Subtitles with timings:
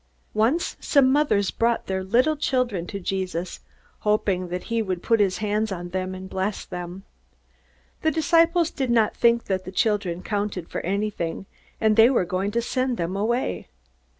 [0.33, 3.59] Once some mothers brought their little children to Jesus,
[3.99, 7.03] hoping that he would put his hands on them and bless them.
[8.01, 11.45] The disciples did not think that the children counted for anything,
[11.79, 13.67] and they were going to send them away.